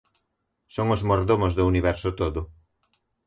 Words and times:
Son 0.75 0.87
os 0.95 1.01
mordomos 1.09 1.53
do 1.57 1.67
universo 1.71 2.07
todo. 2.19 2.41